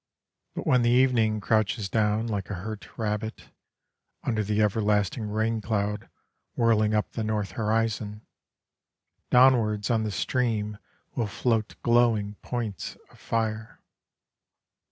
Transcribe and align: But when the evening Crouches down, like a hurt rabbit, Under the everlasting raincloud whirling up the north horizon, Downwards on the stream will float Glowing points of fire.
But 0.55 0.65
when 0.65 0.81
the 0.81 0.89
evening 0.89 1.39
Crouches 1.39 1.87
down, 1.87 2.25
like 2.25 2.49
a 2.49 2.55
hurt 2.55 2.97
rabbit, 2.97 3.51
Under 4.23 4.43
the 4.43 4.59
everlasting 4.59 5.29
raincloud 5.29 6.09
whirling 6.55 6.95
up 6.95 7.11
the 7.11 7.23
north 7.23 7.51
horizon, 7.51 8.25
Downwards 9.29 9.91
on 9.91 10.01
the 10.01 10.09
stream 10.09 10.79
will 11.13 11.27
float 11.27 11.75
Glowing 11.83 12.33
points 12.41 12.97
of 13.11 13.19
fire. 13.19 13.79